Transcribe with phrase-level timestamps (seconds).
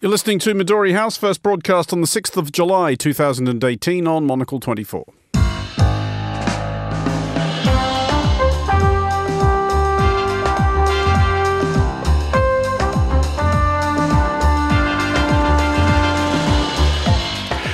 [0.00, 4.60] You're listening to Midori House, first broadcast on the 6th of July 2018 on Monocle
[4.60, 5.04] 24.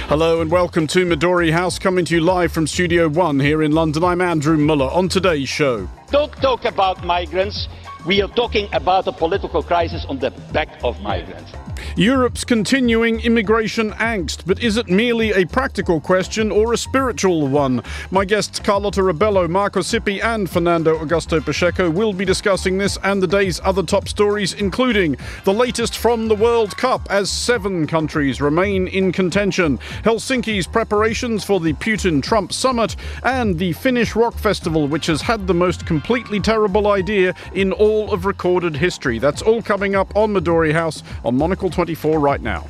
[0.08, 3.72] Hello and welcome to Midori House, coming to you live from Studio One here in
[3.72, 4.02] London.
[4.02, 4.90] I'm Andrew Mueller.
[4.92, 7.68] On today's show, Don't talk about migrants.
[8.06, 11.52] We are talking about a political crisis on the back of migrants.
[11.96, 17.82] Europe's continuing immigration angst, but is it merely a practical question or a spiritual one?
[18.10, 23.22] My guests Carlotta Rebello, Markus Hippi, and Fernando Augusto Pacheco will be discussing this and
[23.22, 28.40] the day's other top stories, including the latest from the World Cup as seven countries
[28.40, 34.88] remain in contention, Helsinki's preparations for the Putin Trump summit, and the Finnish Rock Festival,
[34.88, 39.18] which has had the most completely terrible idea in all of recorded history.
[39.18, 42.68] That's all coming up on Midori House on Monocle 24 right now.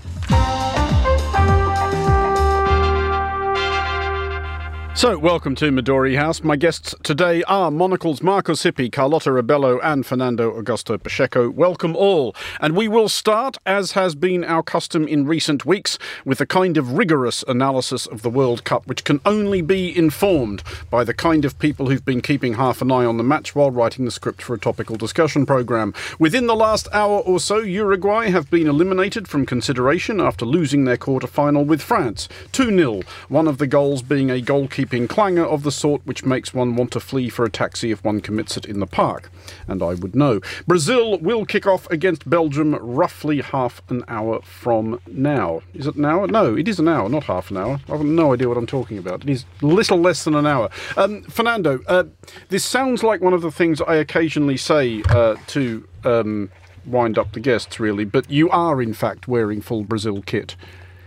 [4.97, 6.45] So, welcome to Midori House.
[6.45, 11.50] My guests today are Monocle's Markus Hippi, Carlotta Rebello, and Fernando Augusto Pacheco.
[11.50, 12.33] Welcome all.
[12.61, 16.77] And we will start, as has been our custom in recent weeks, with a kind
[16.77, 21.45] of rigorous analysis of the World Cup, which can only be informed by the kind
[21.45, 24.42] of people who've been keeping half an eye on the match while writing the script
[24.42, 25.92] for a topical discussion programme.
[26.20, 30.97] Within the last hour or so, Uruguay have been eliminated from consideration after losing their
[30.97, 34.41] quarter final with France 2 0, one of the goals being a
[34.84, 38.02] goalkeeping clangor of the sort which makes one want to flee for a taxi if
[38.04, 39.30] one commits it in the park.
[39.68, 40.41] And I would know.
[40.66, 45.62] Brazil will kick off against Belgium roughly half an hour from now.
[45.74, 46.26] Is it an hour?
[46.26, 47.80] No, it is an hour, not half an hour.
[47.88, 49.22] I have no idea what I'm talking about.
[49.22, 50.70] It is little less than an hour.
[50.96, 52.04] Um, Fernando, uh,
[52.48, 56.50] this sounds like one of the things I occasionally say uh, to um,
[56.86, 60.56] wind up the guests, really, but you are in fact wearing full Brazil kit.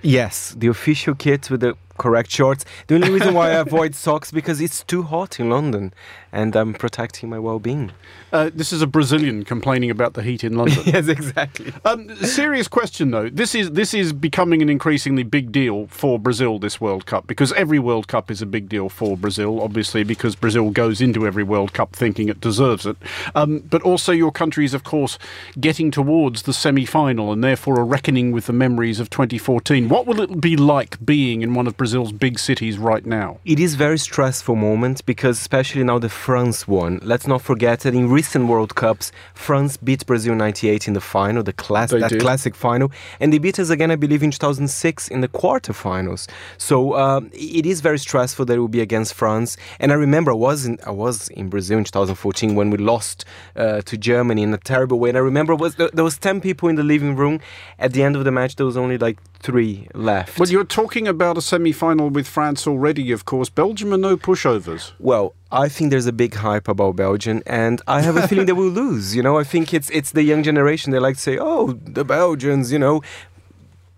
[0.01, 2.65] Yes, the official kit with the correct shorts.
[2.87, 5.93] The only reason why I avoid socks because it's too hot in London,
[6.31, 7.91] and I'm protecting my well-being.
[8.31, 10.83] Uh, this is a Brazilian complaining about the heat in London.
[10.85, 11.73] yes, exactly.
[11.85, 13.29] Um, serious question though.
[13.29, 17.53] This is this is becoming an increasingly big deal for Brazil this World Cup because
[17.53, 21.43] every World Cup is a big deal for Brazil, obviously because Brazil goes into every
[21.43, 22.97] World Cup thinking it deserves it.
[23.33, 25.17] Um, but also your country is of course
[25.59, 29.89] getting towards the semi-final and therefore a reckoning with the memories of 2014.
[29.89, 33.39] What will it be like being in one of Brazil's big cities right now?
[33.45, 36.99] It is very stressful moment because especially now the France won.
[37.01, 41.43] Let's not forget that in recent World Cups, France beat Brazil 98 in the final,
[41.43, 42.19] the class They that did.
[42.19, 46.27] classic final, and they beat us again, I believe, in 2006 in the quarterfinals.
[46.57, 49.55] So um, it is very stressful that it will be against France.
[49.79, 53.23] And I remember I was in I was in Brazil in 2014 when we lost
[53.55, 55.07] uh, to Germany in a terrible way.
[55.07, 57.39] And I remember was there there was 10 people in the living room.
[57.79, 60.39] At the end of the match, there was only like three left.
[60.39, 63.49] Well, you're talking about a semi-final with France already, of course.
[63.49, 64.91] Belgium are no pushovers.
[64.99, 68.53] Well, I think there's a big hype about Belgium, and I have a feeling they
[68.53, 69.15] will lose.
[69.15, 70.91] You know, I think it's it's the young generation.
[70.91, 73.01] They like to say, "Oh, the Belgians," you know.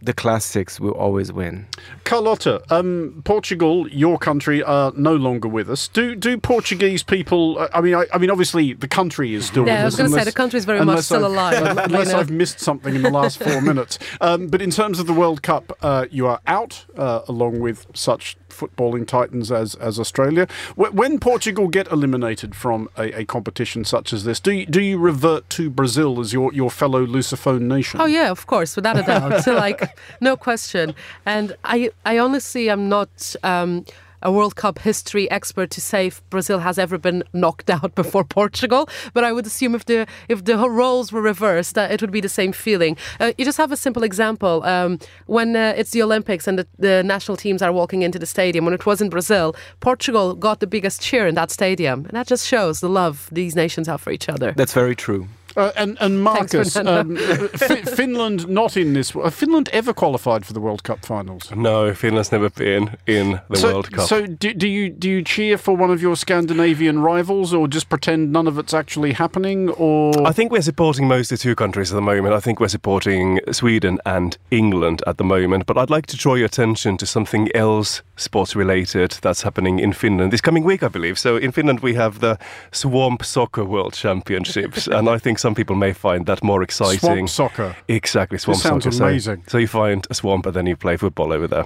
[0.01, 1.67] The classics will always win.
[2.05, 5.89] Carlotta, um, Portugal, your country, are no longer with us.
[5.89, 7.59] Do do Portuguese people?
[7.59, 9.67] uh, I mean, I, I mean, obviously the country is still.
[9.67, 12.13] Yeah, I was gonna say, the country is very much still I've- alive, Unless.
[12.13, 13.99] I've missed something in the last four minutes.
[14.21, 17.85] Um, but in terms of the World Cup, uh, you are out uh, along with
[17.93, 20.47] such footballing titans as as Australia.
[20.75, 24.97] When Portugal get eliminated from a, a competition such as this, do you, do you
[24.97, 28.01] revert to Brazil as your, your fellow Lusophone nation?
[28.01, 29.43] Oh yeah, of course, without a doubt.
[29.43, 30.93] so like, no question.
[31.25, 33.85] And I, I honestly am not um,
[34.21, 38.23] a World Cup history expert to say if Brazil has ever been knocked out before
[38.23, 38.89] Portugal.
[39.13, 42.21] But I would assume if the if the roles were reversed, that it would be
[42.21, 42.97] the same feeling.
[43.19, 44.63] Uh, you just have a simple example.
[44.63, 48.25] Um, when uh, it's the Olympics and the, the national teams are walking into the
[48.25, 52.13] stadium, when it was in Brazil, Portugal got the biggest cheer in that stadium, and
[52.13, 54.53] that just shows the love these nations have for each other.
[54.55, 55.27] That's very true.
[55.55, 57.47] Uh, and and Marcus, um, Fernando.
[57.57, 59.11] Fi- Finland not in this.
[59.11, 61.51] Have Finland ever qualified for the World Cup finals?
[61.55, 64.07] No, Finland's never been in the so, World Cup.
[64.07, 67.89] So do, do you do you cheer for one of your Scandinavian rivals, or just
[67.89, 69.69] pretend none of it's actually happening?
[69.71, 72.33] Or I think we're supporting mostly two countries at the moment.
[72.33, 75.65] I think we're supporting Sweden and England at the moment.
[75.65, 79.93] But I'd like to draw your attention to something else sports related that's happening in
[79.93, 81.17] Finland this coming week, I believe.
[81.17, 82.37] So in Finland, we have the
[82.71, 84.87] Swamp Soccer World Championships.
[84.91, 87.27] and I think some people may find that more exciting.
[87.27, 87.75] swamp soccer.
[87.87, 88.95] Exactly, swamp sounds soccer.
[88.95, 89.43] So- amazing.
[89.47, 91.65] So, you find a swamp and then you play football over there.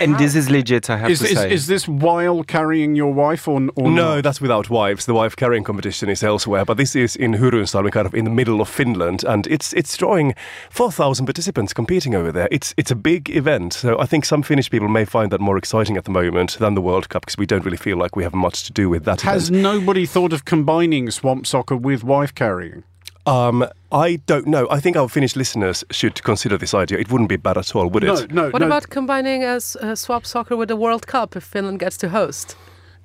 [0.00, 1.52] And this is legit, I have Is, to is, say.
[1.52, 4.22] is this while carrying your wife or, or No, not?
[4.24, 5.04] that's without wives.
[5.04, 8.30] The wife carrying competition is elsewhere, but this is in Hyrynsalmi, kind of in the
[8.30, 10.34] middle of Finland, and it's it's drawing
[10.70, 12.48] four thousand participants competing over there.
[12.50, 15.58] It's it's a big event, so I think some Finnish people may find that more
[15.58, 18.22] exciting at the moment than the World Cup because we don't really feel like we
[18.24, 19.20] have much to do with that.
[19.20, 19.62] Has event.
[19.62, 22.84] nobody thought of combining swamp soccer with wife carrying?
[23.26, 24.68] Um, I don't know.
[24.70, 26.98] I think our Finnish listeners should consider this idea.
[26.98, 28.32] It wouldn't be bad at all, would No, it?
[28.32, 28.50] no.
[28.50, 28.66] What no.
[28.66, 29.60] about combining a
[29.96, 32.56] swap soccer with the World Cup if Finland gets to host?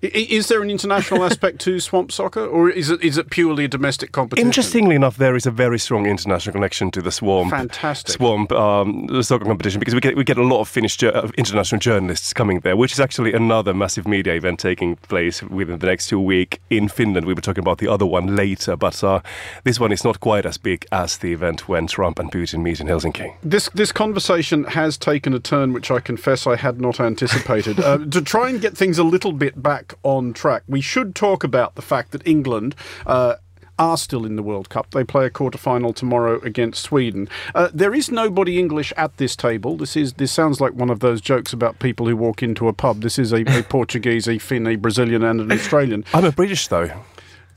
[0.01, 3.67] Is there an international aspect to swamp soccer, or is it is it purely a
[3.67, 4.47] domestic competition?
[4.47, 7.51] Interestingly enough, there is a very strong international connection to the Swamp.
[7.51, 8.15] Fantastic.
[8.15, 11.29] Swamp um, soccer competition because we get we get a lot of Finnish jour- uh,
[11.37, 15.85] international journalists coming there, which is actually another massive media event taking place within the
[15.85, 17.27] next two week in Finland.
[17.27, 19.21] We were talking about the other one later, but uh,
[19.65, 22.79] this one is not quite as big as the event when Trump and Putin meet
[22.79, 23.35] in Helsinki.
[23.43, 27.79] This this conversation has taken a turn which I confess I had not anticipated.
[27.83, 31.43] uh, to try and get things a little bit back on track, we should talk
[31.43, 32.75] about the fact that England.
[33.05, 33.35] Uh,
[33.79, 34.91] are still in the World Cup.
[34.91, 37.27] They play a quarter final tomorrow against Sweden.
[37.55, 39.75] Uh, there is nobody English at this table.
[39.75, 42.73] This is this sounds like one of those jokes about people who walk into a
[42.73, 43.01] pub.
[43.01, 46.05] This is a, a Portuguese, a Finn, a Brazilian, and an Australian.
[46.13, 46.91] I'm a British though.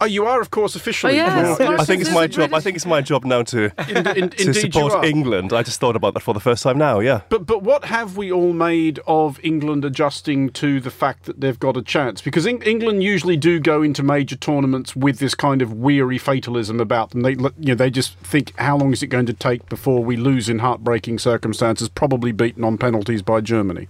[0.05, 1.15] Oh, you are, of course, officially.
[1.15, 1.81] Oh, yes, now- of.
[1.81, 2.53] I think it's my job.
[2.53, 5.05] I think it's my job now to In- in- to support.
[5.05, 5.53] England.
[5.53, 7.01] I just thought about that for the first time now.
[7.01, 7.23] Yeah.
[7.31, 11.59] But but what have we all made of England adjusting to the fact that they've
[11.59, 12.21] got a chance?
[12.21, 16.81] Because Eng- England usually do go into major tournaments with this kind of weary fatalism
[16.81, 17.23] about them.
[17.23, 20.17] They you know they just think how long is it going to take before we
[20.17, 23.89] lose in heartbreaking circumstances, probably beaten on penalties by Germany.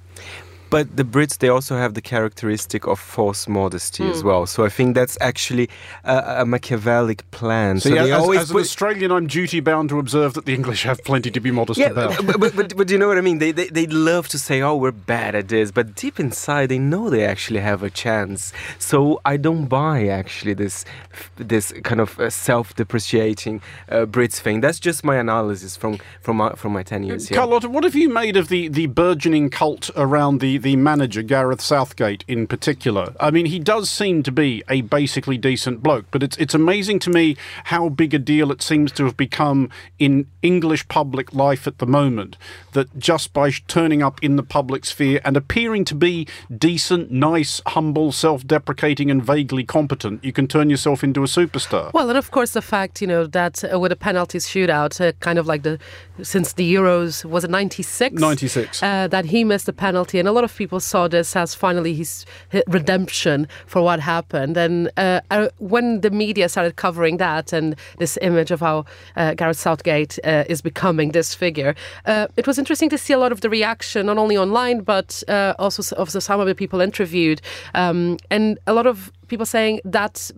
[0.75, 4.11] But the Brits, they also have the characteristic of false modesty Hmm.
[4.11, 4.45] as well.
[4.47, 5.67] So I think that's actually
[6.05, 7.79] a, a Machiavellic plan.
[7.81, 10.35] So, so yeah, they as, always as an put- Australian, I'm duty bound to observe
[10.35, 12.27] that the English have plenty to be modest yeah, about.
[12.27, 13.39] but, but, but, but you know what I mean?
[13.39, 15.71] They, they, they love to say, oh, we're bad at this.
[15.71, 18.53] But deep inside, they know they actually have a chance.
[18.79, 20.85] So I don't buy actually this
[21.37, 24.61] this kind of uh, self-depreciating uh, Brits thing.
[24.61, 27.37] That's just my analysis from from my, from my 10 years here.
[27.39, 31.61] Carlotta, what have you made of the, the burgeoning cult around the, the manager, Gareth
[31.61, 33.15] Southgate, in particular?
[33.21, 36.99] I mean, he does seem to be a basically decent bloke, but it's it's amazing
[37.01, 39.69] to me how big a deal it seems to have become
[39.99, 42.39] in English public life at the moment.
[42.73, 46.27] That just by turning up in the public sphere and appearing to be
[46.57, 51.93] decent, nice, humble, self deprecating, and vaguely competent, you can turn yourself into a superstar.
[51.93, 55.13] Well, and of course the fact you know that uh, with a penalties shootout, uh,
[55.21, 55.79] kind of like the
[56.23, 58.19] since the Euros was it ninety six?
[58.19, 58.83] 96.
[58.83, 61.95] Uh, that he missed a penalty, and a lot of people saw this as finally
[61.95, 64.57] his, his redemption for what happened.
[64.57, 68.85] And uh, uh, when the media started covering that and this image of how
[69.17, 71.75] uh, Gareth Southgate uh, is becoming this figure,
[72.07, 75.23] uh, it was interesting to see a lot of the reaction, not only online but
[75.29, 77.41] uh, also of some of the people interviewed,
[77.75, 80.31] um, and a lot of people saying that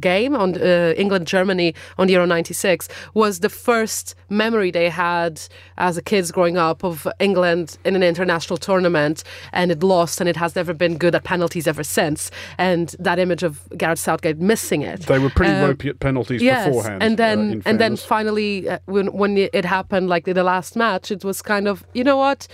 [0.00, 5.40] game on uh, England Germany on the Euro 96 was the first memory they had
[5.78, 10.28] as a kids growing up of England in an international tournament and it lost and
[10.28, 14.38] it has never been good at penalties ever since and that image of Gareth Southgate
[14.38, 17.02] missing it They were pretty Uh, ropey at penalties yes, beforehand.
[17.02, 20.76] and then uh, and then finally uh, when when it happened, like in the last
[20.76, 22.46] match, it was kind of you know what,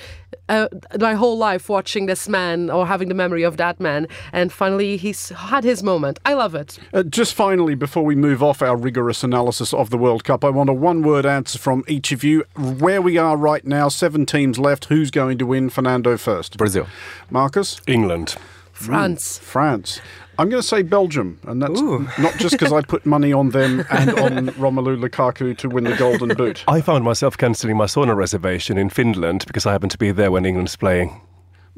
[0.49, 0.67] uh,
[1.00, 4.96] my whole life watching this man or having the memory of that man, and finally
[4.96, 6.19] he's had his moment.
[6.25, 6.78] I love it.
[6.93, 10.51] Uh, just finally, before we move off our rigorous analysis of the World Cup, I
[10.51, 12.45] want a one word answer from each of you.
[12.57, 14.87] Where we are right now, seven teams left.
[14.87, 15.71] Who's going to win?
[15.71, 16.57] Fernando first.
[16.57, 16.87] Brazil.
[17.31, 17.81] Marcus?
[17.87, 18.37] England.
[18.73, 19.38] France.
[19.38, 20.00] France.
[20.41, 22.07] I'm going to say Belgium, and that's Ooh.
[22.17, 25.97] not just because I put money on them and on Romelu Lukaku to win the
[25.97, 26.62] Golden Boot.
[26.69, 30.31] I found myself cancelling my sauna reservation in Finland because I happened to be there
[30.31, 31.21] when England's playing.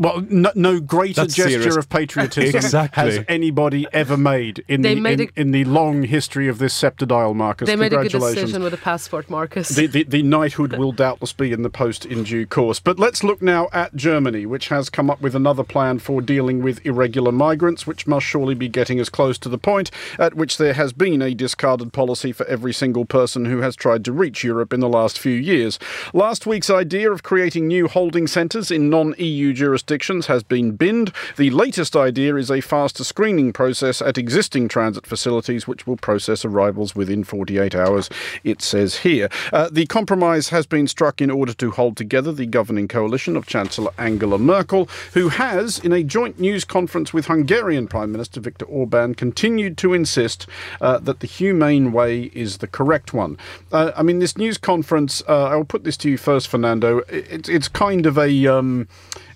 [0.00, 1.76] Well, no, no greater That's gesture serious.
[1.76, 3.02] of patriotism Exactly.
[3.16, 6.56] has anybody ever made in They the made in, a- in the long history of
[6.58, 7.66] this sceptred isle, Marcus.
[7.68, 9.68] They made a good decision with the passport, Marcus.
[9.68, 12.80] The, the, the knighthood will doubtless be in the post in due course.
[12.80, 16.62] But let's look now at Germany, which has come up with another plan for dealing
[16.62, 20.56] with irregular migrants, which must surely be getting as close to the point at which
[20.56, 24.42] there has been a discarded policy for every single person who has tried to reach
[24.44, 25.78] Europe in the last few years.
[26.14, 30.76] Last week's idea of creating new holding centres in non EU jurisdictions jurisdictions has been
[30.76, 31.12] binned.
[31.36, 36.44] The latest idea is a faster screening process at existing transit facilities, which will process
[36.44, 38.08] arrivals within 48 hours,
[38.44, 39.28] it says here.
[39.52, 43.46] Uh, the compromise has been struck in order to hold together the governing coalition of
[43.46, 48.66] Chancellor Angela Merkel, who has, in a joint news conference with Hungarian Prime Minister Viktor
[48.66, 50.46] Orban, continued to insist
[50.80, 53.36] uh, that the humane way is the correct one.
[53.72, 56.98] Uh, I mean, this news conference, uh, I'll put this to you first, Fernando.
[57.08, 58.46] It, it's kind of a.
[58.46, 58.86] Um,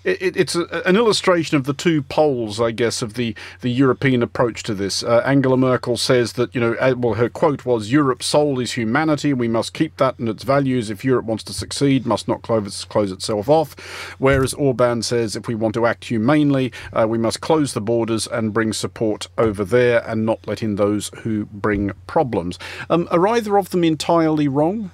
[0.05, 4.21] it, it's a, an illustration of the two poles, I guess, of the, the European
[4.21, 5.01] approach to this.
[5.01, 8.73] Uh, Angela Merkel says that, you know, uh, well, her quote was, Europe's soul is
[8.73, 9.33] humanity.
[9.33, 10.91] We must keep that and its values.
[10.91, 13.73] If Europe wants to succeed, must not close, close itself off.
[14.19, 18.27] Whereas Orban says, if we want to act humanely, uh, we must close the borders
[18.27, 22.59] and bring support over there and not let in those who bring problems.
[22.91, 24.91] Um, are either of them entirely wrong?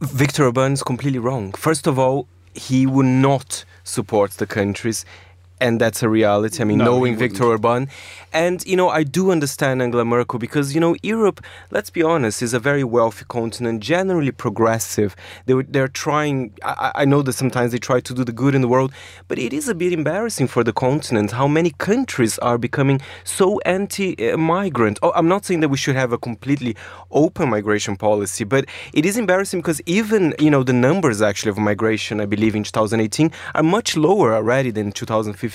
[0.00, 1.52] Viktor Orban is completely wrong.
[1.54, 5.04] First of all, he would not support the countries
[5.64, 6.60] and that's a reality.
[6.62, 7.88] I mean, no, knowing Viktor Orban,
[8.34, 11.40] and you know, I do understand Angela Merkel because you know, Europe.
[11.70, 15.16] Let's be honest, is a very wealthy continent, generally progressive.
[15.46, 16.52] They they're trying.
[16.62, 18.92] I, I, know that sometimes they try to do the good in the world,
[19.28, 23.58] but it is a bit embarrassing for the continent how many countries are becoming so
[23.60, 24.98] anti-migrant.
[25.02, 26.76] Oh, I'm not saying that we should have a completely
[27.10, 31.58] open migration policy, but it is embarrassing because even you know the numbers actually of
[31.58, 35.53] migration, I believe in 2018, are much lower already than 2015,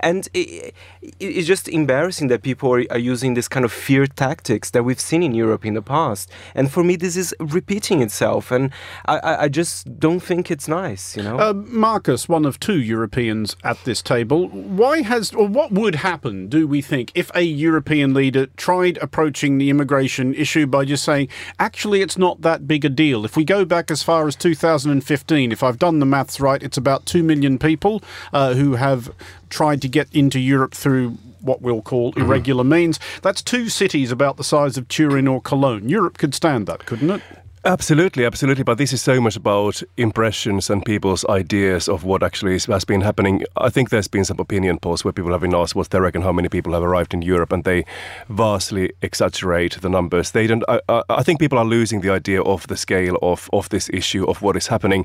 [0.00, 0.74] and it,
[1.20, 5.00] it's just embarrassing that people are, are, using this kind of fear tactics that we've
[5.00, 6.30] seen in Europe in the past.
[6.54, 8.70] And for me, this is repeating itself, and
[9.06, 11.16] I, I just don't think it's nice.
[11.16, 14.48] You know, uh, Marcus, one of two Europeans at this table.
[14.48, 16.48] Why has or what would happen?
[16.48, 21.28] Do we think if a European leader tried approaching the immigration issue by just saying,
[21.58, 23.24] actually, it's not that big a deal.
[23.24, 26.76] If we go back as far as 2015, if I've done the maths right, it's
[26.76, 28.02] about two million people
[28.32, 29.10] uh, who have
[29.50, 32.22] tried to get into Europe through what we'll call mm-hmm.
[32.22, 32.98] irregular means.
[33.22, 35.88] That's two cities about the size of Turin or Cologne.
[35.88, 37.22] Europe could stand that, couldn't it?
[37.68, 38.64] Absolutely, absolutely.
[38.64, 42.86] But this is so much about impressions and people's ideas of what actually is, has
[42.86, 43.44] been happening.
[43.58, 46.22] I think there's been some opinion polls where people have been asked what they reckon
[46.22, 47.84] how many people have arrived in Europe, and they
[48.30, 50.30] vastly exaggerate the numbers.
[50.30, 50.64] They don't.
[50.66, 54.24] I, I think people are losing the idea of the scale of of this issue
[54.24, 55.04] of what is happening.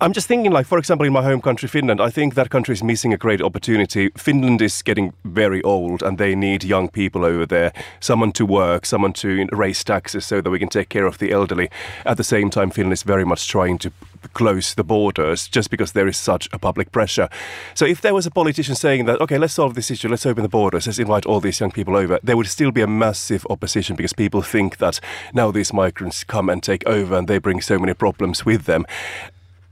[0.00, 2.00] I'm just thinking, like for example, in my home country, Finland.
[2.00, 4.10] I think that country is missing a great opportunity.
[4.16, 8.86] Finland is getting very old, and they need young people over there, someone to work,
[8.86, 11.68] someone to raise taxes, so that we can take care of the elderly.
[12.04, 13.90] At the same time, Finland is very much trying to
[14.32, 17.28] close the borders just because there is such a public pressure.
[17.74, 20.42] So if there was a politician saying that, okay, let's solve this issue, let's open
[20.42, 23.46] the borders, let's invite all these young people over, there would still be a massive
[23.50, 25.00] opposition because people think that
[25.32, 28.84] now these migrants come and take over and they bring so many problems with them.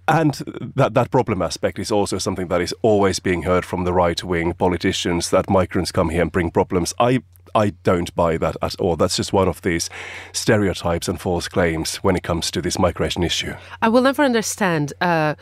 [0.06, 0.34] And
[0.76, 4.22] that, that problem aspect is also something that is always being heard from the right
[4.22, 6.92] wing politicians that migrants come here and bring problems.
[6.98, 7.22] I
[7.54, 8.96] I don't buy that at all.
[8.96, 9.88] That's just one of these
[10.32, 13.54] stereotypes and false claims when it comes to this migration issue.
[13.80, 14.92] I will never understand.
[15.00, 15.34] Uh,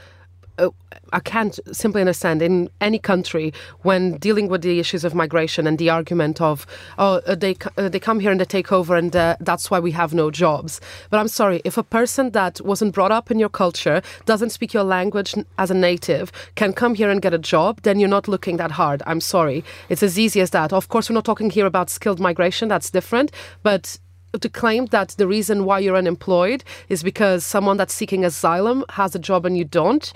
[1.12, 5.78] I can't simply understand in any country when dealing with the issues of migration and
[5.78, 6.66] the argument of
[6.99, 9.78] oh uh, they uh, they come here and they take over and uh, that's why
[9.78, 10.80] we have no jobs.
[11.11, 14.73] But I'm sorry if a person that wasn't brought up in your culture doesn't speak
[14.73, 18.28] your language as a native can come here and get a job, then you're not
[18.28, 19.02] looking that hard.
[19.06, 20.73] I'm sorry, it's as easy as that.
[20.73, 22.68] Of course, we're not talking here about skilled migration.
[22.68, 23.32] That's different,
[23.62, 23.99] but
[24.40, 29.14] to claim that the reason why you're unemployed is because someone that's seeking asylum has
[29.14, 30.12] a job and you don't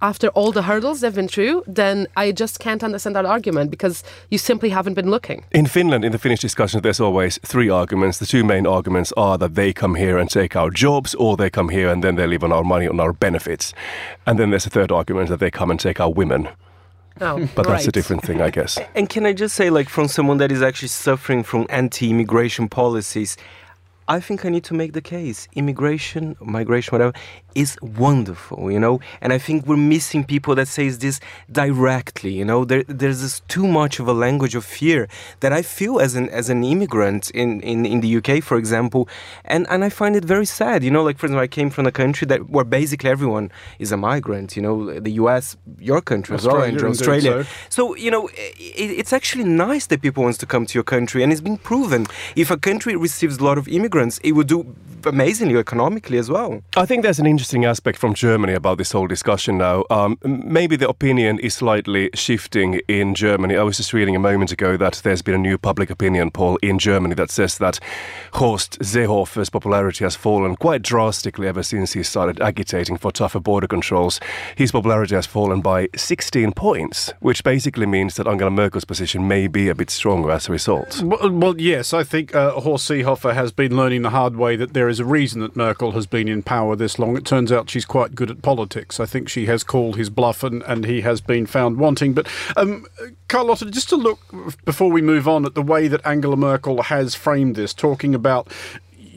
[0.00, 4.04] after all the hurdles they've been through, then I just can't understand that argument because
[4.30, 5.44] you simply haven't been looking.
[5.50, 8.18] In Finland, in the Finnish discussion, there's always three arguments.
[8.18, 11.50] The two main arguments are that they come here and take our jobs, or they
[11.50, 13.74] come here and then they live on our money, on our benefits.
[14.26, 16.48] And then there's a third argument that they come and take our women.
[17.20, 17.72] Oh, but right.
[17.72, 18.78] that's a different thing, I guess.
[18.94, 22.68] And can I just say, like, from someone that is actually suffering from anti immigration
[22.68, 23.36] policies,
[24.06, 25.48] I think I need to make the case.
[25.54, 27.12] Immigration, migration, whatever,
[27.58, 29.00] is wonderful, you know.
[29.20, 31.18] And I think we're missing people that says this
[31.50, 32.64] directly, you know.
[32.64, 35.08] There, there's this too much of a language of fear
[35.40, 39.08] that I feel as an as an immigrant in, in, in the UK, for example,
[39.44, 41.02] and and I find it very sad, you know.
[41.02, 43.50] Like for example, I came from a country that where basically everyone
[43.80, 45.00] is a migrant, you know.
[45.00, 47.44] The US, your country Australia, as well, Australia.
[47.44, 47.48] So.
[47.70, 47.96] so.
[47.96, 51.32] you know, it, it's actually nice that people wants to come to your country, and
[51.32, 52.06] it's been proven.
[52.36, 54.58] If a country receives a lot of immigrants, it would do
[55.04, 56.62] amazingly economically as well.
[56.76, 59.82] I think there's an interesting interesting aspect from Germany about this whole discussion now.
[59.88, 63.56] Um, maybe the opinion is slightly shifting in Germany.
[63.56, 66.58] I was just reading a moment ago that there's been a new public opinion poll
[66.60, 67.80] in Germany that says that
[68.34, 73.66] Horst Seehofer's popularity has fallen quite drastically ever since he started agitating for tougher border
[73.66, 74.20] controls.
[74.54, 79.46] His popularity has fallen by 16 points, which basically means that Angela Merkel's position may
[79.46, 81.02] be a bit stronger as a result.
[81.02, 84.74] Well, well yes, I think uh, Horst Seehofer has been learning the hard way that
[84.74, 87.16] there is a reason that Merkel has been in power this long.
[87.16, 88.98] It turns out she's quite good at politics.
[88.98, 92.14] I think she has called his bluff and, and he has been found wanting.
[92.14, 92.86] But um,
[93.28, 94.20] Carlotta, just to look
[94.64, 98.50] before we move on at the way that Angela Merkel has framed this, talking about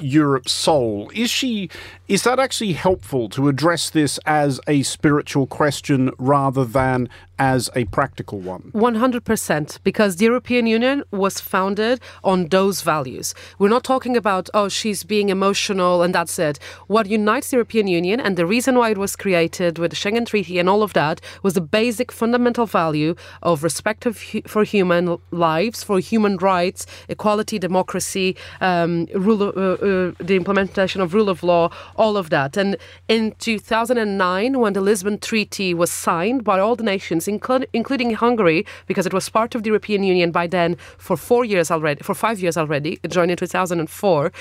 [0.01, 1.12] Europe's soul.
[1.13, 1.70] Is she
[2.08, 7.10] is that actually helpful to address this as a spiritual question rather than
[7.41, 8.71] as a practical one?
[8.75, 13.33] 100%, because the European Union was founded on those values.
[13.57, 16.60] We're not talking about, oh, she's being emotional and that's it.
[16.86, 20.27] What unites the European Union and the reason why it was created with the Schengen
[20.27, 25.17] Treaty and all of that was the basic fundamental value of respect of, for human
[25.31, 28.36] lives, for human rights, equality, democracy,
[28.69, 32.55] um, rule of, uh, uh, the implementation of rule of law, all of that.
[32.55, 38.14] And in 2009, when the Lisbon Treaty was signed by all the nations, inclu- including
[38.14, 42.02] Hungary, because it was part of the European Union by then for four years already,
[42.04, 44.32] for five years already, it joined in 2004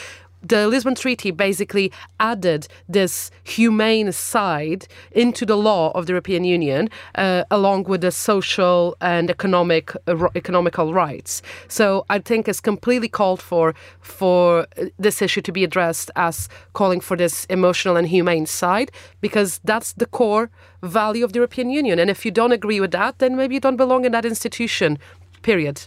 [0.42, 6.88] the Lisbon Treaty basically added this humane side into the law of the European Union,
[7.14, 11.42] uh, along with the social and economic uh, economical rights.
[11.68, 14.66] So I think it's completely called for for
[14.98, 19.92] this issue to be addressed as calling for this emotional and humane side, because that's
[19.92, 20.50] the core
[20.82, 21.98] value of the European Union.
[21.98, 24.98] And if you don't agree with that, then maybe you don't belong in that institution
[25.42, 25.82] period.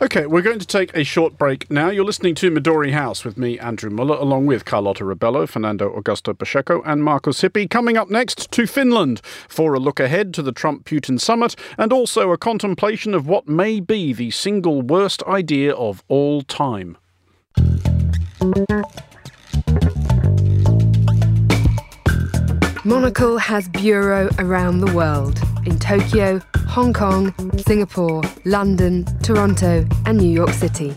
[0.00, 1.90] Okay, we're going to take a short break now.
[1.90, 6.36] You're listening to Midori House with me, Andrew Mueller, along with Carlotta Rebello, Fernando Augusto
[6.36, 7.68] Pacheco, and Markus Hippi.
[7.68, 11.92] Coming up next to Finland for a look ahead to the Trump Putin summit and
[11.92, 16.96] also a contemplation of what may be the single worst idea of all time.
[22.84, 30.30] Monocle has bureau around the world in Tokyo, Hong Kong, Singapore, London, Toronto, and New
[30.30, 30.94] York City.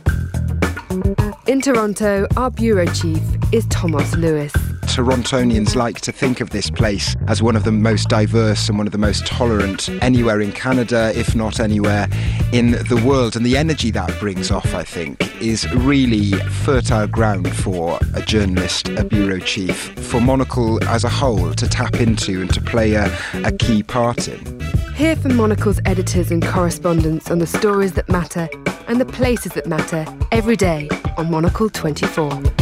[1.48, 3.22] In Toronto, our bureau chief
[3.52, 4.54] is Thomas Lewis.
[4.92, 8.88] Torontonians like to think of this place as one of the most diverse and one
[8.88, 12.10] of the most tolerant anywhere in Canada, if not anywhere
[12.52, 13.38] in the world.
[13.38, 18.90] And the energy that brings off, I think, is really fertile ground for a journalist,
[18.90, 23.10] a bureau chief, for Monocle as a whole to tap into and to play a,
[23.46, 24.60] a key part in.
[24.94, 28.50] Hear from Monocle's editors and correspondents on the stories that matter
[28.90, 32.61] and the places that matter every day on Monocle 24.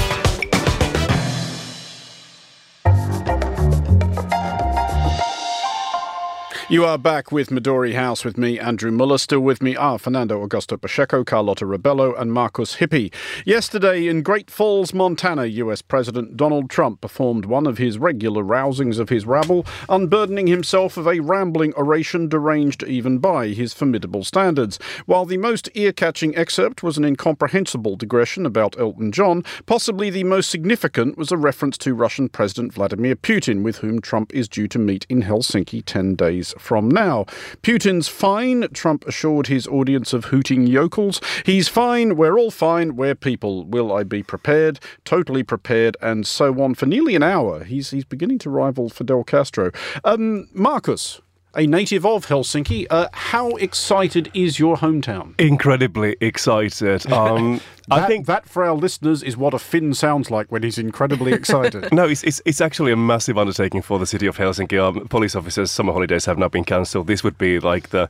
[6.72, 9.18] You are back with Midori House with me, Andrew Mueller.
[9.18, 13.12] Still with me are Fernando Augusto Pacheco, Carlotta Rebello, and Markus Hippi.
[13.44, 19.00] Yesterday in Great Falls, Montana, US President Donald Trump performed one of his regular rousings
[19.00, 24.78] of his rabble, unburdening himself of a rambling oration deranged even by his formidable standards.
[25.08, 30.24] While the most ear catching excerpt was an incomprehensible digression about Elton John, possibly the
[30.24, 34.68] most significant was a reference to Russian President Vladimir Putin, with whom Trump is due
[34.68, 37.26] to meet in Helsinki 10 days from now.
[37.64, 41.22] Putin's fine, Trump assured his audience of hooting yokels.
[41.46, 43.66] He's fine, we're all fine, we're people.
[43.66, 44.80] Will I be prepared?
[45.06, 47.64] Totally prepared, and so on for nearly an hour.
[47.64, 49.72] He's, he's beginning to rival Fidel Castro.
[50.04, 51.22] Um, Markus,
[51.56, 52.86] a native of Helsinki.
[52.90, 55.40] Uh, how excited is your hometown?
[55.40, 57.06] Incredibly excited.
[57.20, 57.60] Um,
[57.90, 60.78] that, I think that for our listeners is what a Finn sounds like when he's
[60.78, 61.92] incredibly excited.
[61.92, 64.80] no, it's, it's, it's actually a massive undertaking for the city of Helsinki.
[64.80, 67.08] Um, police officers' summer holidays have now been cancelled.
[67.08, 68.08] This would be like the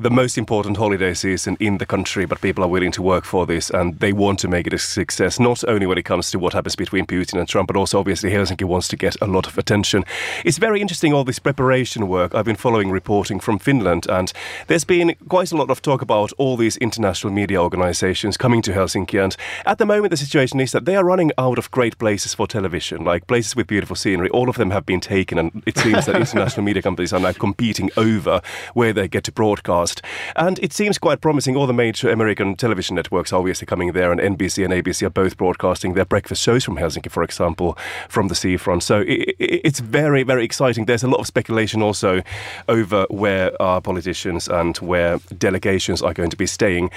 [0.00, 3.44] the most important holiday season in the country, but people are willing to work for
[3.44, 6.38] this and they want to make it a success, not only when it comes to
[6.38, 9.46] what happens between Putin and Trump, but also obviously Helsinki wants to get a lot
[9.46, 10.02] of attention.
[10.42, 12.34] It's very interesting, all this preparation work.
[12.34, 14.32] I've been following reporting from Finland, and
[14.68, 18.72] there's been quite a lot of talk about all these international media organizations coming to
[18.72, 19.22] Helsinki.
[19.22, 19.36] And
[19.66, 22.46] at the moment, the situation is that they are running out of great places for
[22.46, 24.30] television, like places with beautiful scenery.
[24.30, 27.32] All of them have been taken, and it seems that international media companies are now
[27.32, 28.40] competing over
[28.72, 29.89] where they get to broadcast
[30.36, 31.56] And it seems quite promising.
[31.56, 35.10] All the major American television networks are obviously coming there, and NBC and ABC are
[35.10, 37.76] both broadcasting their breakfast shows from Helsinki, for example,
[38.08, 38.82] from the seafront.
[38.82, 40.86] So it, it, it's very, very exciting.
[40.86, 42.22] There's a lot of speculation also
[42.68, 46.90] over where our politicians and where delegations are going to be staying.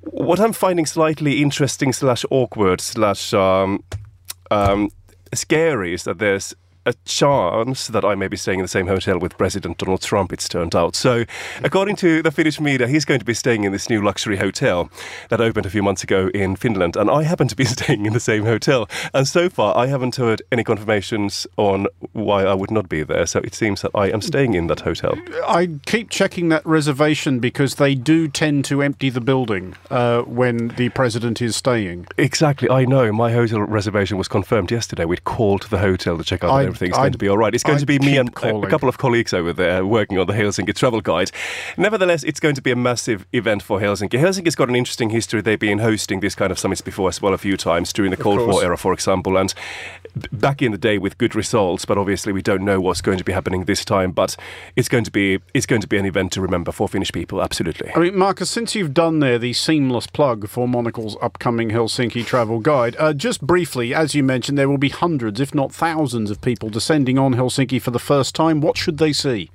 [0.00, 3.84] What I'm finding slightly interesting slash awkward slash um,
[4.50, 4.90] um,
[5.32, 6.54] scary is that there's
[6.86, 10.32] a chance that I may be staying in the same hotel with President Donald Trump,
[10.32, 10.96] it's turned out.
[10.96, 11.24] So,
[11.62, 14.90] according to the Finnish media, he's going to be staying in this new luxury hotel
[15.28, 16.96] that opened a few months ago in Finland.
[16.96, 18.88] And I happen to be staying in the same hotel.
[19.14, 23.26] And so far, I haven't heard any confirmations on why I would not be there.
[23.26, 25.16] So, it seems that I am staying in that hotel.
[25.46, 30.68] I keep checking that reservation because they do tend to empty the building uh, when
[30.68, 32.06] the president is staying.
[32.18, 33.12] Exactly, I know.
[33.12, 35.04] My hotel reservation was confirmed yesterday.
[35.04, 37.54] We'd called the hotel to check out everything's I- going to be all right.
[37.54, 40.18] It's going I to be me and a- a couple of colleagues over there working
[40.18, 41.30] on the Helsinki travel guide.
[41.76, 44.18] Nevertheless, it's going to be a massive event for Helsinki.
[44.18, 45.40] Helsinki's got an interesting history.
[45.40, 48.16] They've been hosting these kind of summits before as well a few times during the
[48.16, 48.40] Cold.
[48.40, 49.52] War era, for example, and
[50.32, 51.84] back in the day with good results.
[51.84, 54.12] But obviously, we don't know what's going to be happening this time.
[54.12, 54.36] But
[54.76, 57.42] it's going to be it's going to be an event to remember for Finnish people.
[57.42, 57.90] Absolutely.
[57.94, 62.58] I mean, Marcus, since you've done there the seamless plug for Monocle's upcoming Helsinki travel
[62.60, 66.40] guide, uh, just briefly, as you mentioned, there will be hundreds, if not thousands, of
[66.40, 68.60] people descending on Helsinki for the first time.
[68.60, 69.50] What should they see?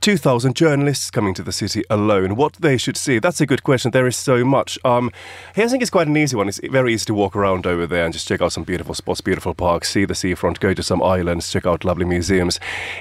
[0.00, 2.34] 2,000 journalists coming to the city alone.
[2.34, 3.18] What they should see?
[3.18, 3.90] That's a good question.
[3.90, 4.78] There is so much.
[4.82, 5.10] Um,
[5.54, 6.48] Helsinki is quite an easy one.
[6.48, 9.20] It's very easy to walk around over there and just check out some beautiful spots,
[9.20, 12.58] beautiful parks, see the seafront, go to some islands, check out lovely museums.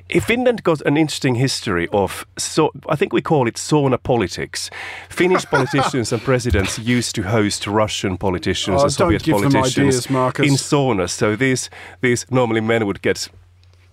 [0.10, 4.70] Finland got an interesting history of, so I think we call it sauna politics.
[5.10, 10.56] Finnish politicians and presidents used to host Russian politicians Oh, and Soviet politicians ideas, in
[10.58, 11.12] saunas.
[11.12, 11.70] So these
[12.02, 13.30] these normally men would get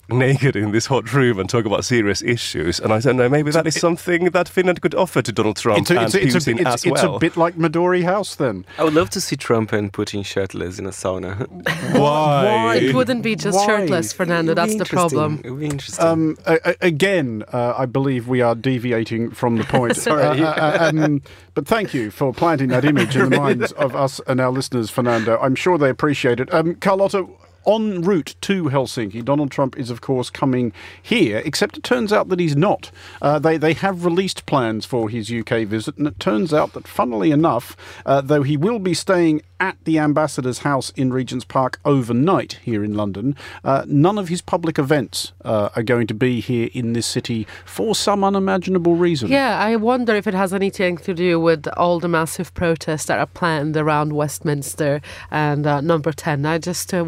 [0.08, 2.78] naked in this hot room and talk about serious issues.
[2.80, 5.80] And I don't know, maybe that is something that Finland could offer to Donald Trump
[5.80, 7.56] It's a, and it's, a, it's, a, Putin bit- as it's, it's a bit like
[7.56, 8.64] Midori House, then.
[8.78, 11.46] I would love to see Trump and Putin shirtless in a sauna.
[11.98, 12.44] Why?
[12.44, 12.76] Why?
[12.76, 13.66] It wouldn't be just Why?
[13.66, 14.54] shirtless, Fernando.
[14.54, 15.40] That's the problem.
[15.44, 16.04] It would be interesting.
[16.04, 19.96] Um, a- a- again, uh, I believe we are deviating from the point.
[20.06, 20.22] Sorry.
[20.42, 21.22] Uh, uh, um,
[21.54, 24.90] but thank you for planting that image in the minds of us and our listeners,
[24.90, 25.38] Fernando.
[25.40, 26.52] I'm sure they appreciate it.
[26.52, 27.26] Um, Carlotta,
[27.66, 32.28] en route to Helsinki, Donald Trump is, of course, coming here, except it turns out
[32.28, 32.90] that he's not.
[33.20, 36.86] Uh, they, they have released plans for his UK visit, and it turns out that,
[36.86, 41.80] funnily enough, uh, though he will be staying at the ambassador's house in Regent's Park
[41.84, 46.40] overnight here in London, uh, none of his public events uh, are going to be
[46.40, 49.30] here in this city for some unimaginable reason.
[49.30, 53.18] Yeah, I wonder if it has anything to do with all the massive protests that
[53.18, 55.00] are planned around Westminster
[55.30, 56.44] and uh, Number 10.
[56.44, 57.04] I just uh,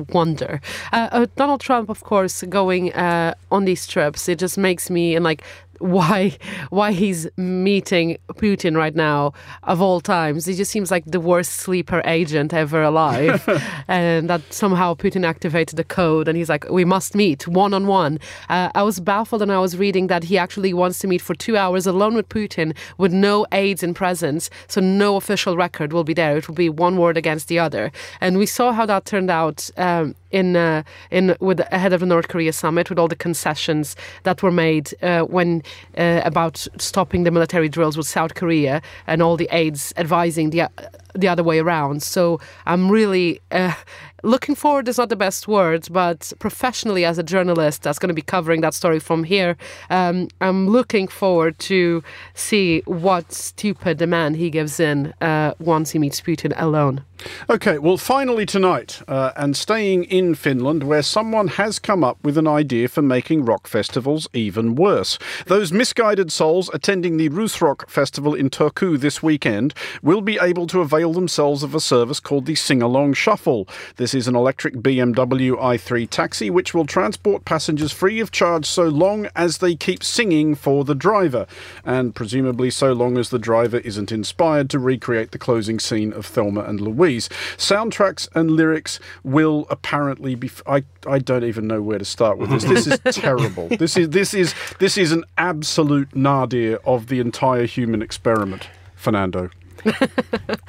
[0.48, 5.14] Uh, uh, Donald Trump, of course, going uh, on these trips, it just makes me
[5.14, 5.42] and like
[5.78, 6.36] why
[6.70, 10.46] why he's meeting Putin right now of all times.
[10.46, 13.48] He just seems like the worst sleeper agent ever alive,
[13.88, 17.86] and that somehow Putin activated the code, and he's like, "We must meet one on
[17.86, 21.34] one." I was baffled, and I was reading that he actually wants to meet for
[21.34, 26.04] two hours alone with Putin, with no aides in presence, so no official record will
[26.04, 26.36] be there.
[26.36, 29.70] It will be one word against the other, and we saw how that turned out.
[29.76, 33.96] Um, in uh, in with ahead of the North Korea summit, with all the concessions
[34.24, 35.62] that were made uh, when
[35.96, 40.68] uh, about stopping the military drills with South Korea, and all the aides advising the
[41.14, 42.02] the other way around.
[42.02, 43.74] So I'm really uh,
[44.22, 44.88] looking forward.
[44.88, 48.61] Is not the best word, but professionally as a journalist that's going to be covering
[48.62, 49.57] that story from here,
[49.90, 52.02] um, I'm looking forward to
[52.35, 57.04] see what stupid demand he gives in uh, once he meets Putin alone.
[57.50, 62.38] Okay, well, finally tonight, uh, and staying in Finland, where someone has come up with
[62.38, 65.18] an idea for making rock festivals even worse.
[65.46, 70.81] Those misguided souls attending the Rock Festival in Turku this weekend will be able to
[70.81, 73.68] avail themselves of a service called the Sing Along Shuffle.
[73.96, 78.84] This is an electric BMW i3 taxi which will transport passengers free of charge so
[78.84, 81.46] long as they keep singing for the driver,
[81.84, 86.26] and presumably so long as the driver isn't inspired to recreate the closing scene of
[86.26, 87.28] Thelma and Louise.
[87.56, 90.48] Soundtracks and lyrics will apparently be.
[90.48, 92.64] F- I I don't even know where to start with this.
[92.64, 93.68] This is terrible.
[93.68, 99.50] This is this is this is an absolute nadir of the entire human experiment, Fernando.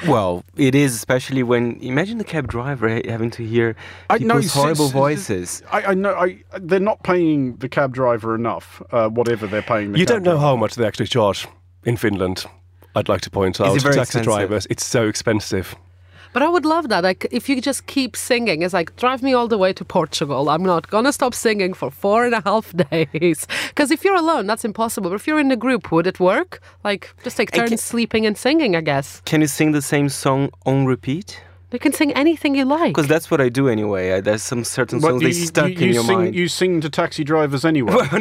[0.08, 3.76] Well, it is, especially when imagine the cab driver having to hear
[4.10, 5.64] I know, horrible s- s- voices.
[5.72, 6.14] I, I know.
[6.16, 8.82] I they're not paying the cab driver enough.
[8.92, 9.92] Uh, whatever they're paying.
[9.92, 10.46] The You cab don't know driver.
[10.48, 11.48] how much they actually charge
[11.84, 12.46] in Finland.
[12.96, 14.24] I'd like to point out taxi expensive?
[14.24, 14.68] drivers.
[14.70, 15.76] It's so expensive.
[16.34, 17.04] But I would love that.
[17.04, 20.50] Like, if you just keep singing, it's like drive me all the way to Portugal.
[20.50, 23.48] I'm not gonna stop singing for four and a half days.
[23.70, 25.10] Because if you're alone, that's impossible.
[25.10, 26.62] But if you're in a group, would it work?
[26.84, 28.76] Like, just take turns can- sleeping and singing.
[28.76, 31.42] I guess Can you sing the same song on repeat?
[31.72, 32.94] You can sing anything you like.
[32.96, 34.14] Because that's what I do anyway.
[34.14, 36.36] I, there's some certain But songs you, they stuck you, you in your sing, mind.
[36.36, 37.94] You sing to taxi drivers anyway.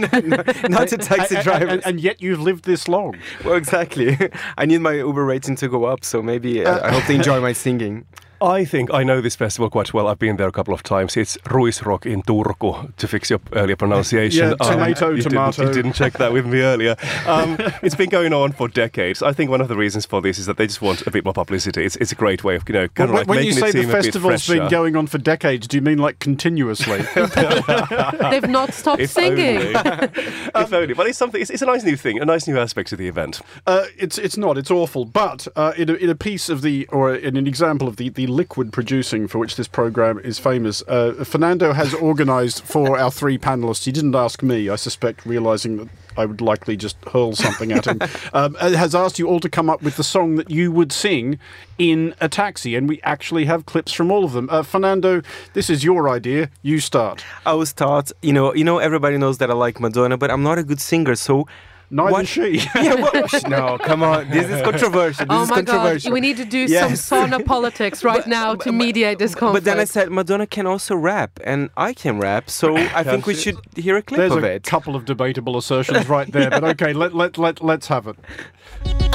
[0.69, 1.71] Not to taxi And- and- drivers.
[1.73, 3.17] and, and yet you've lived this long.
[3.45, 4.17] well, exactly.
[4.59, 7.41] I need my Uber rating to go up, so maybe uh, I hope they enjoy
[7.41, 8.05] my singing.
[8.41, 10.07] I think I know this festival quite well.
[10.07, 11.17] I've been there a couple of times.
[11.17, 14.51] It's Ruisrock in Turku, to fix your earlier pronunciation.
[14.51, 15.63] Yeah, tomato, you tomato.
[15.63, 16.97] Didn't, you didn't check that with me earlier.
[17.27, 19.23] Um, it's been going on for decades.
[19.23, 21.25] I think one of the reasons for this is that they just want a bit
[21.25, 21.85] more publicity.
[21.85, 23.61] It's, it's a great way of, you know, kind Well, of like when you making
[23.61, 25.99] say it the seem a bit festival's been going on for decades, do you mean
[25.99, 26.99] like continuously?
[27.15, 29.59] They've not stopped If singing.
[29.77, 30.11] only.
[30.15, 30.95] if only.
[30.95, 31.41] But it's something.
[31.41, 33.41] It's, it's a nice new thing, a nice new aspect of the event.
[33.67, 34.57] Uh, it's it's not.
[34.59, 35.05] It's awful.
[35.05, 38.09] But uh, in, a, in a piece of the, or in an example of the,
[38.11, 43.11] the liquid producing for which this program is famous, uh, Fernando has organised for our
[43.11, 43.85] three panelists.
[43.85, 47.87] He didn't ask me, I suspect, realising that I would likely just hurl something at
[47.87, 48.01] him.
[48.33, 50.93] um, uh, has asked you all to come up with the song that you would
[50.93, 51.39] sing
[51.79, 54.49] in a taxi, and we actually have clips from all of them.
[54.51, 56.51] Uh, Fernando, this is your idea.
[56.63, 57.25] You start.
[57.47, 60.43] I was taught, you know, you know, everybody knows that I like Madonna, but I'm
[60.43, 61.47] not a good singer, so.
[61.91, 62.59] Neither What- is she.
[62.75, 63.49] Yeah, what?
[63.49, 65.25] no, come on, this is controversial.
[65.27, 67.03] This Oh is my god, we need to do Yes.
[67.03, 69.65] some sauna politics right now to mediate this conflict.
[69.65, 73.27] But then I said Madonna can also rap, and I can rap, so I think
[73.27, 74.65] we should hear a clip There's of a it.
[74.65, 78.17] couple of debatable assertions right there, but okay, let, let, let, let's have it.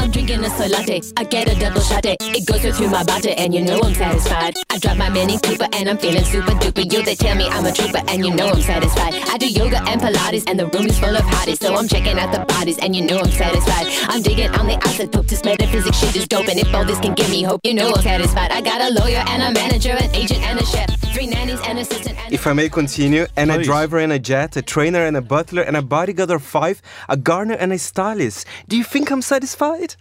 [0.04, 1.00] I'm drinking a soy latte.
[1.16, 2.18] I get a double shot it.
[2.20, 4.54] It goes right through my body, and you know I'm satisfied.
[4.70, 6.84] I drop my mini Cooper, and I'm feeling super duper.
[6.92, 9.14] You they tell me I'm a trooper, and you know I'm satisfied.
[9.30, 12.20] I do yoga and Pilates, and the room is full of hotties, so I'm checking
[12.20, 13.88] out the bodies, and you know I'm satisfied.
[14.10, 15.26] I'm digging on the isotope.
[15.30, 17.94] This metaphysics shit is dope, and if all this can give me hope, you know
[17.94, 18.52] I'm satisfied.
[18.52, 21.80] I got a lawyer and a manager, an agent and a chef, three nannies and
[21.80, 22.18] assistant.
[22.26, 25.22] And If I may continue, and a driver and a jet, a trainer and a
[25.22, 28.46] butler, and a bodyguard of five, a gardener and a stylist.
[28.68, 29.93] Do you think I'm satisfied?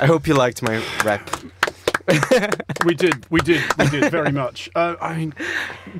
[0.00, 1.28] I hope you liked my rap.
[2.86, 4.70] We did, we did, we did very much.
[4.74, 5.34] Uh, I mean,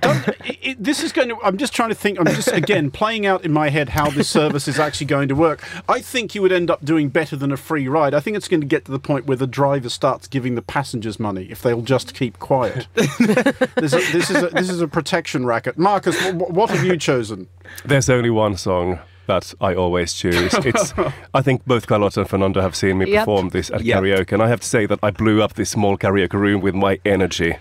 [0.00, 1.36] don't, it, it, this is going to.
[1.42, 2.18] I'm just trying to think.
[2.18, 5.34] I'm just again playing out in my head how this service is actually going to
[5.34, 5.62] work.
[5.88, 8.14] I think you would end up doing better than a free ride.
[8.14, 10.62] I think it's going to get to the point where the driver starts giving the
[10.62, 12.86] passengers money if they'll just keep quiet.
[12.94, 15.76] this, is, this is a, this is a protection racket.
[15.76, 17.48] Marcus, wh- what have you chosen?
[17.84, 20.52] There's only one song that I always choose.
[20.64, 20.92] It's
[21.32, 23.20] I think both Carlotta and Fernando have seen me Yep.
[23.20, 23.98] perform this at Yep.
[24.02, 26.74] karaoke, and I have to say that I blew up this small karaoke room with
[26.74, 27.54] my energy.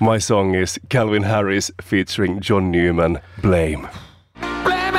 [0.00, 3.88] My song is Calvin Harris featuring John Newman, Blame.
[4.64, 4.96] Blame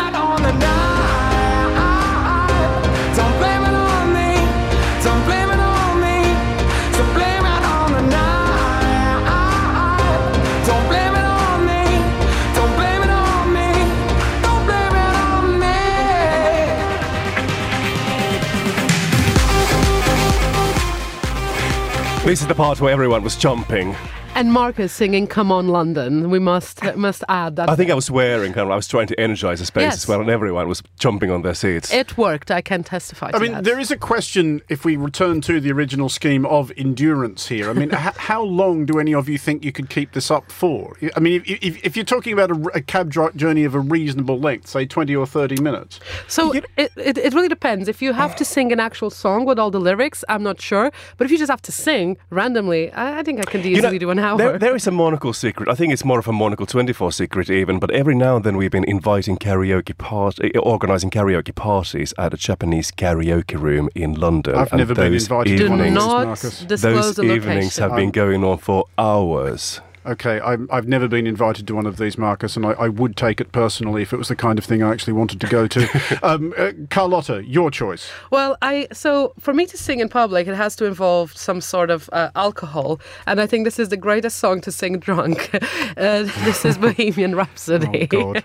[22.31, 23.93] This is the part where everyone was jumping.
[24.41, 27.69] And Marcus singing "Come On London." We must must add that.
[27.69, 28.71] I think I was swearing, kind of.
[28.71, 29.93] I was trying to energize the space Yes.
[30.03, 31.93] as well, and everyone was jumping on their seats.
[31.93, 32.49] it worked.
[32.49, 33.27] I can testify.
[33.27, 33.37] To that.
[33.37, 33.63] I mean, that.
[33.63, 37.69] there is a question if we return to the original scheme of endurance here.
[37.69, 40.51] I mean, h- how long do any of you think you could keep this up
[40.51, 40.97] for?
[41.15, 44.39] I mean, if, if, if you're talking about a cab dri- journey of a reasonable
[44.39, 47.87] length, say 20 or 30 minutes, So it, it, it really depends.
[47.87, 50.91] If you have to sing an actual song with all the lyrics, I'm not sure.
[51.17, 53.81] But if you just have to sing randomly, I, I think I can easily You
[53.81, 54.30] know, do an hour.
[54.37, 55.69] There, there is a Monocle secret.
[55.69, 58.57] I think it's more of a Monocle 24 secret even, but every now and then
[58.57, 63.89] we've been inviting karaoke party, eh, eh, organising karaoke parties at a Japanese karaoke room
[63.95, 64.55] in London.
[64.55, 67.25] I've and never been those invited do to one of evenings- those, not disclose Those
[67.25, 67.83] evenings location.
[67.83, 69.81] have been going on for hours.
[70.03, 73.15] Okay, I'm, I've never been invited to one of these, Marcus, and I, I would
[73.15, 75.67] take it personally if it was the kind of thing I actually wanted to go
[75.67, 76.19] to.
[76.23, 78.09] um, uh, Carlotta, your choice.
[78.31, 81.91] Well, I so for me to sing in public, it has to involve some sort
[81.91, 85.53] of uh, alcohol, and I think this is the greatest song to sing drunk.
[85.97, 88.07] uh, this is Bohemian Rhapsody.
[88.11, 88.43] Oh, God.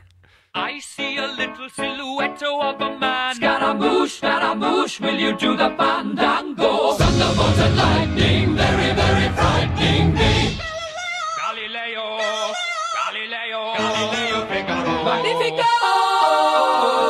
[0.54, 3.34] I see a little silhouette of a man.
[3.34, 6.92] Scaramouche, Scaramouche, will you do the fandango?
[6.94, 10.65] Thunderbolt and lightning, very, very frightening me.
[13.76, 15.04] Galileo, Galileo Figaro.
[15.04, 15.62] Magnifico!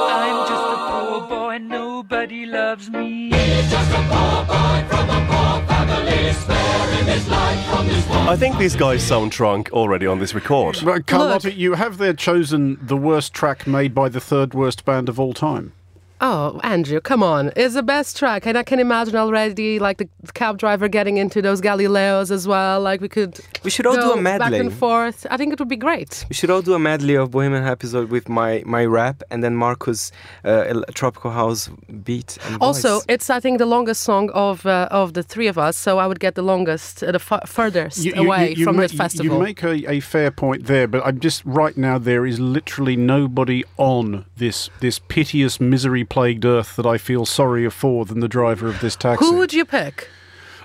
[0.08, 3.30] I'm just a poor boy, nobody loves me.
[3.30, 8.28] He's just a poor boy from a poor family, sparing his life from this one.
[8.28, 10.78] I think these guys sound drunk already on this record.
[10.84, 15.08] But Carlotta, you have there chosen the worst track made by the third worst band
[15.08, 15.72] of all time.
[16.20, 17.52] Oh, Andrew, come on.
[17.56, 18.46] It's the best track.
[18.46, 22.80] And I can imagine already like the cab driver getting into those Galileos as well.
[22.80, 24.38] Like we could We should all do a medley.
[24.50, 25.26] back and forth.
[25.30, 26.24] I think it would be great.
[26.30, 29.56] We should all do a medley of Bohemian Rhapsody with my, my rap and then
[29.56, 30.10] Marcus
[30.44, 31.68] uh, tropical house
[32.04, 32.38] beat.
[32.46, 33.04] And Also, voice.
[33.08, 36.06] it's I think the longest song of uh, of the three of us, so I
[36.06, 39.36] would get the longest, uh, the fu- furthest away from ma- the festival.
[39.36, 42.96] You make a, a fair point there, but I'm just right now there is literally
[42.96, 48.28] nobody on this this piteous misery plagued earth that I feel sorrier for than the
[48.28, 49.24] driver of this taxi.
[49.24, 50.08] Who would you pick?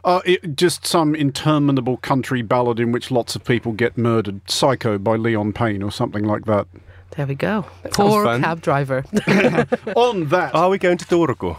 [0.04, 4.41] Uh, it, just some interminable country ballad in which lots of people get murdered.
[4.49, 6.67] Psycho by Leon Payne or something like that.
[7.15, 7.65] There we go.
[7.84, 9.04] sounds Poor cab driver.
[9.95, 11.58] On that, Are we going to Turku?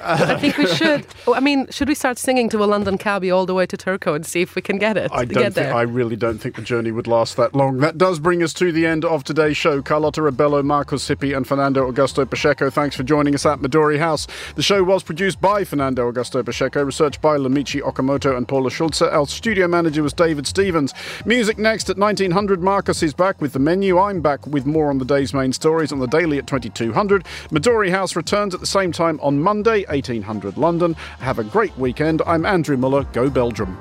[0.00, 1.06] I think we should.
[1.26, 3.76] oh, I mean, should we start singing to a London cabbie all the way to
[3.76, 5.10] Turku and see if we can get it?
[5.12, 5.74] I don't think, there.
[5.74, 7.78] I really don't think the journey would last that long.
[7.78, 9.82] That does bring us to the end of today's show.
[9.82, 12.70] Carlotta Rebello, Markus Hippi, and Fernando Augusto Pacheco.
[12.70, 14.26] Thanks for joining us at Midori House.
[14.54, 19.02] The show was produced by Fernando Augusto Pacheco, researched by Lamichi Okamoto and Paula Schulze.
[19.02, 20.94] Our studio manager was David Stevens.
[21.24, 22.62] Music next at 1900.
[22.62, 23.98] Marcus is back with the menu.
[23.98, 27.24] I'm back with more on the day's main stories on the daily at 2200.
[27.50, 30.94] Midori House returns at the same time on Monday, 1800 London.
[31.20, 32.22] Have a great weekend.
[32.26, 33.04] I'm Andrew Mueller.
[33.12, 33.76] Go Belgium.